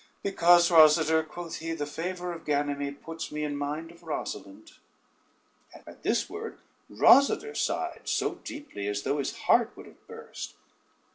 [0.23, 4.79] "Because Rosader," quoth he, "the favor of Ganymede puts me in mind of Rosalynde."
[5.75, 6.57] At this word
[6.89, 10.55] Rosader sighed so deeply, as though his heart would have burst.